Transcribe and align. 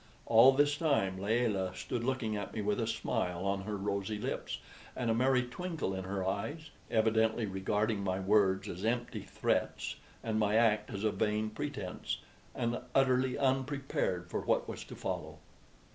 All 0.25 0.51
this 0.51 0.77
time 0.77 1.19
Layelah 1.19 1.75
stood 1.75 2.03
looking 2.03 2.35
at 2.35 2.55
me 2.55 2.63
with 2.63 2.79
a 2.81 2.87
smile 2.87 3.45
on 3.45 3.65
her 3.65 3.77
rosy 3.77 4.17
lips 4.17 4.57
and 4.95 5.11
a 5.11 5.13
merry 5.13 5.43
twinkle 5.43 5.93
in 5.93 6.05
her 6.05 6.25
eyes 6.25 6.71
evidently 6.89 7.45
regarding 7.45 8.03
my 8.03 8.19
words 8.19 8.67
as 8.67 8.83
empty 8.83 9.21
threats 9.21 9.97
and 10.23 10.39
my 10.39 10.55
act 10.55 10.89
as 10.89 11.03
a 11.03 11.11
vain 11.11 11.51
pretence, 11.51 12.17
and 12.55 12.79
utterly 12.95 13.37
unprepared 13.37 14.27
for 14.27 14.41
what 14.41 14.67
was 14.67 14.83
to 14.85 14.95
follow. 14.95 15.37